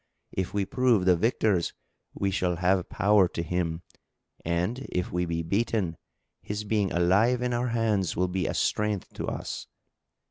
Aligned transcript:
If 0.31 0.51
we 0.51 0.65
prove 0.65 1.05
the 1.05 1.15
victors, 1.15 1.73
we 2.15 2.31
shall 2.31 2.55
have 2.55 2.89
power 2.89 3.27
to 3.27 3.43
kill 3.43 3.49
him 3.51 3.81
and, 4.43 4.79
if 4.91 5.11
we 5.11 5.27
be 5.27 5.43
beaten, 5.43 5.95
his 6.41 6.63
being 6.63 6.91
alive 6.91 7.43
in 7.43 7.53
our 7.53 7.67
hands 7.67 8.15
will 8.17 8.27
be 8.27 8.47
a 8.47 8.55
strength 8.55 9.13
to 9.13 9.27
us." 9.27 9.67